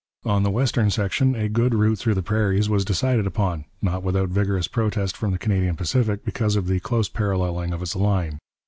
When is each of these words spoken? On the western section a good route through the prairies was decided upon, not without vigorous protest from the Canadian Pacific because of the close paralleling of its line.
On 0.25 0.41
the 0.41 0.49
western 0.49 0.89
section 0.89 1.35
a 1.35 1.47
good 1.47 1.75
route 1.75 1.99
through 1.99 2.15
the 2.15 2.23
prairies 2.23 2.67
was 2.67 2.83
decided 2.83 3.27
upon, 3.27 3.65
not 3.83 4.01
without 4.01 4.29
vigorous 4.29 4.67
protest 4.67 5.15
from 5.15 5.31
the 5.31 5.37
Canadian 5.37 5.75
Pacific 5.75 6.25
because 6.25 6.55
of 6.55 6.65
the 6.65 6.79
close 6.79 7.07
paralleling 7.07 7.71
of 7.71 7.83
its 7.83 7.95
line. 7.95 8.39